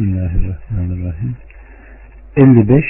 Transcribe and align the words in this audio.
Bismillahirrahmanirrahim. 0.00 1.36
55. 2.36 2.84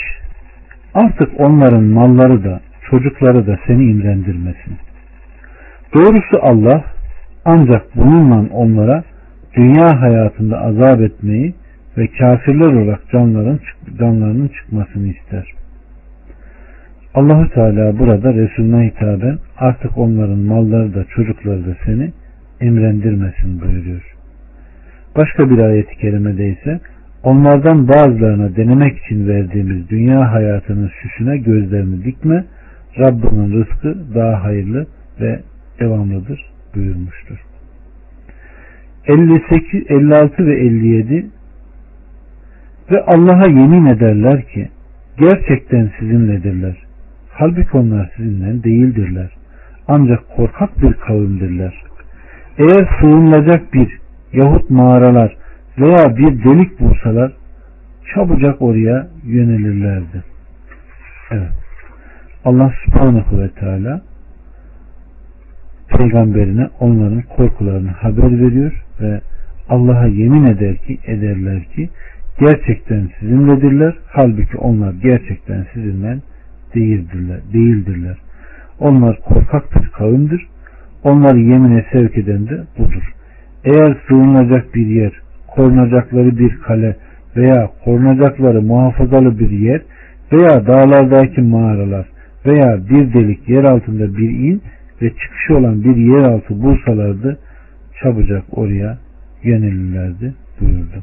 Artık 0.95 1.41
onların 1.41 1.85
malları 1.85 2.45
da 2.45 2.61
çocukları 2.91 3.47
da 3.47 3.59
seni 3.67 3.85
imrendirmesin. 3.85 4.77
Doğrusu 5.95 6.39
Allah 6.43 6.85
ancak 7.45 7.97
bununla 7.97 8.55
onlara 8.55 9.05
dünya 9.57 10.01
hayatında 10.01 10.61
azap 10.61 11.01
etmeyi 11.01 11.55
ve 11.99 12.07
kafirler 12.07 12.73
olarak 12.73 13.11
canların, 13.13 13.61
canlarının 13.99 14.49
çıkmasını 14.49 15.07
ister. 15.07 15.53
Allahu 17.15 17.51
Teala 17.51 17.99
burada 17.99 18.35
Resulüne 18.35 18.87
hitaben 18.87 19.39
artık 19.59 19.99
onların 19.99 20.39
malları 20.39 20.95
da 20.95 21.05
çocukları 21.05 21.67
da 21.67 21.77
seni 21.85 22.13
emrendirmesin 22.61 23.61
buyuruyor. 23.61 24.03
Başka 25.17 25.51
bir 25.51 25.59
ayet-i 25.59 25.97
kerimede 25.97 26.49
ise 26.49 26.81
onlardan 27.23 27.89
bazılarına 27.89 28.57
denemek 28.57 28.99
için 28.99 29.29
verdiğimiz 29.29 29.91
dünya 29.91 30.33
hayatının 30.33 30.91
süsüne 31.03 31.37
gözlerini 31.37 32.05
dikme, 32.05 32.45
Rabbinin 32.99 33.53
rızkı 33.53 34.15
daha 34.15 34.45
hayırlı 34.45 34.87
ve 35.21 35.41
devamlıdır 35.81 36.51
buyurmuştur. 36.75 37.39
58, 39.07 39.91
56 39.91 40.47
ve 40.47 40.61
57 40.61 41.27
ve 42.91 43.03
Allah'a 43.07 43.47
yemin 43.47 43.87
ederler 43.87 44.43
ki 44.49 44.69
gerçekten 45.19 45.91
sizinledirler. 45.99 46.77
Halbuki 47.31 47.77
onlar 47.77 48.11
sizinle 48.17 48.65
değildirler. 48.65 49.31
Ancak 49.89 50.29
korkak 50.37 50.83
bir 50.83 50.93
kavimdirler. 50.93 51.83
Eğer 52.59 52.89
sığınılacak 53.01 53.75
bir 53.75 53.99
yahut 54.33 54.71
mağaralar 54.71 55.37
veya 55.81 56.17
bir 56.17 56.45
delik 56.45 56.81
bulsalar 56.81 57.33
çabucak 58.15 58.63
oraya 58.63 59.09
yönelirlerdi. 59.25 60.25
Evet. 61.31 61.53
Allah 62.45 62.73
subhanahu 62.85 63.41
ve 63.41 63.51
teala 63.51 64.03
peygamberine 65.89 66.69
onların 66.81 67.23
korkularını 67.23 67.91
haber 67.91 68.41
veriyor 68.41 68.85
ve 69.01 69.21
Allah'a 69.69 70.07
yemin 70.07 70.45
eder 70.45 70.77
ki 70.77 70.99
ederler 71.07 71.65
ki 71.65 71.91
gerçekten 72.41 73.09
sizinledirler. 73.21 73.95
Halbuki 74.07 74.57
onlar 74.57 74.93
gerçekten 74.93 75.67
sizinle 75.75 76.19
değildirler. 76.75 77.41
değildirler. 77.53 78.19
Onlar 78.79 79.21
korkak 79.21 79.75
bir 79.75 79.89
kavimdir. 79.89 80.47
Onları 81.05 81.39
yemine 81.39 81.87
sevk 81.93 82.19
eden 82.19 82.49
de 82.49 82.61
budur. 82.79 83.13
Eğer 83.65 83.97
sığınacak 84.09 84.75
bir 84.75 84.87
yer, 84.87 85.13
korunacakları 85.55 86.39
bir 86.39 86.59
kale 86.59 86.97
veya 87.37 87.71
korunacakları 87.85 88.63
muhafazalı 88.63 89.39
bir 89.39 89.51
yer 89.51 89.83
veya 90.33 90.67
dağlardaki 90.67 91.41
mağaralar 91.41 92.07
veya 92.47 92.79
bir 92.91 93.15
delik 93.15 93.49
yer 93.49 93.65
altında 93.65 94.17
bir 94.17 94.31
in 94.31 94.63
ve 95.03 95.11
çıkışı 95.11 95.57
olan 95.57 95.85
bir 95.85 95.97
yeraltı 95.97 96.63
bulsalardı 96.63 97.39
çabucak 98.03 98.45
oraya 98.59 98.99
yönelirlerdi 99.43 100.35
buyurdu. 100.61 101.03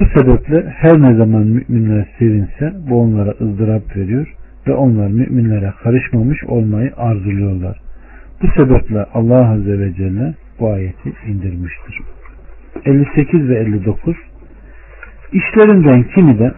Bu 0.00 0.04
sebeple 0.20 0.66
her 0.66 1.02
ne 1.02 1.14
zaman 1.14 1.46
müminler 1.46 2.08
sevinse 2.18 2.72
bu 2.90 3.00
onlara 3.00 3.30
ızdırap 3.40 3.96
veriyor 3.96 4.34
ve 4.66 4.74
onlar 4.74 5.08
müminlere 5.08 5.72
karışmamış 5.82 6.44
olmayı 6.44 6.92
arzuluyorlar. 6.96 7.80
Bu 8.42 8.46
sebeple 8.62 9.04
Allah 9.14 9.50
Azze 9.50 9.78
ve 9.78 9.94
Celle 9.94 10.34
bu 10.60 10.70
ayeti 10.70 11.12
indirmiştir. 11.28 12.15
58 12.86 13.48
ve 13.48 13.58
59 13.58 14.16
İşlerinden 15.32 16.02
kimi 16.02 16.38
de 16.38 16.52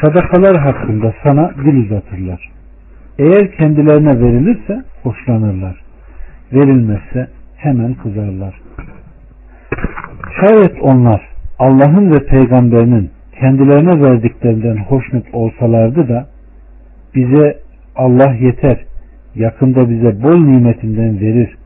sadakalar 0.00 0.56
hakkında 0.56 1.14
sana 1.22 1.50
dil 1.64 1.84
uzatırlar. 1.84 2.50
Eğer 3.18 3.52
kendilerine 3.52 4.20
verilirse 4.20 4.82
hoşlanırlar. 5.02 5.80
Verilmezse 6.52 7.28
hemen 7.56 7.94
kızarlar. 7.94 8.60
Şayet 10.40 10.82
onlar 10.82 11.28
Allah'ın 11.58 12.10
ve 12.10 12.26
peygamberinin 12.26 13.10
kendilerine 13.40 14.02
verdiklerinden 14.02 14.76
hoşnut 14.76 15.26
olsalardı 15.32 16.08
da 16.08 16.26
bize 17.14 17.58
Allah 17.96 18.34
yeter, 18.34 18.84
yakında 19.34 19.90
bize 19.90 20.22
bol 20.22 20.36
nimetinden 20.36 21.20
verir. 21.20 21.56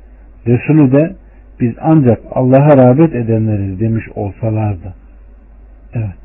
Resulü 0.46 0.92
de 0.92 1.16
biz 1.60 1.74
ancak 1.80 2.18
Allah'a 2.30 2.76
rağbet 2.76 3.14
edenleriz 3.14 3.80
demiş 3.80 4.04
olsalardı. 4.14 4.94
Evet. 5.94 6.16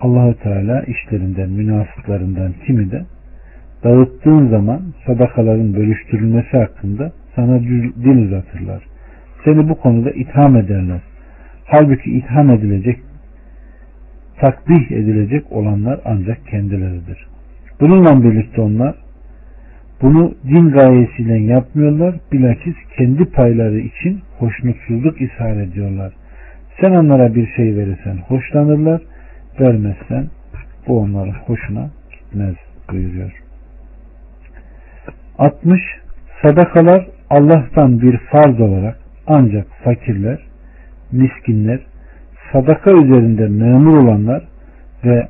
Allahu 0.00 0.34
Teala 0.34 0.82
işlerinden, 0.82 1.50
münafıklarından 1.50 2.52
kimi 2.66 2.90
de 2.90 3.02
dağıttığın 3.84 4.48
zaman 4.48 4.80
sadakaların 5.06 5.74
bölüştürülmesi 5.74 6.56
hakkında 6.56 7.12
sana 7.36 7.60
dil 7.60 8.26
uzatırlar. 8.26 8.82
Seni 9.44 9.68
bu 9.68 9.74
konuda 9.74 10.10
itham 10.10 10.56
ederler. 10.56 11.00
Halbuki 11.64 12.10
itham 12.10 12.50
edilecek, 12.50 12.98
takdih 14.40 14.90
edilecek 14.90 15.52
olanlar 15.52 16.00
ancak 16.04 16.46
kendileridir. 16.46 17.26
Bununla 17.80 18.22
birlikte 18.22 18.60
onlar 18.60 18.94
bunu 20.02 20.34
din 20.44 20.70
gayesiyle 20.70 21.38
yapmıyorlar. 21.38 22.14
Bilakis 22.32 22.74
kendi 22.98 23.24
payları 23.24 23.78
için 23.78 24.20
hoşnutsuzluk 24.38 25.20
ishar 25.20 25.56
ediyorlar. 25.56 26.12
Sen 26.80 26.90
onlara 26.90 27.34
bir 27.34 27.46
şey 27.56 27.76
verirsen 27.76 28.16
hoşlanırlar. 28.16 29.02
Vermezsen 29.60 30.26
bu 30.86 31.00
onların 31.00 31.34
hoşuna 31.46 31.90
gitmez 32.10 32.54
buyuruyor. 32.90 33.32
60. 35.38 35.80
Sadakalar 36.42 37.06
Allah'tan 37.30 38.00
bir 38.00 38.18
farz 38.18 38.60
olarak 38.60 38.98
ancak 39.26 39.66
fakirler, 39.84 40.38
miskinler, 41.12 41.80
sadaka 42.52 42.90
üzerinde 42.90 43.48
memur 43.48 43.96
olanlar 43.96 44.44
ve 45.04 45.28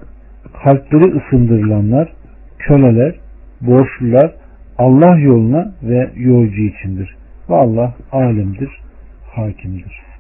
kalpleri 0.64 1.04
ısındırılanlar, 1.04 2.12
köleler, 2.58 3.14
borçlular, 3.60 4.32
Allah 4.82 5.18
yoluna 5.18 5.72
ve 5.82 6.10
yolcu 6.16 6.60
içindir. 6.62 7.16
Ve 7.50 7.54
Allah 7.54 7.94
alimdir, 8.12 8.70
hakimdir. 9.34 10.11